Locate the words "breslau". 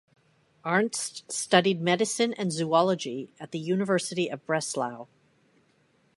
4.47-5.05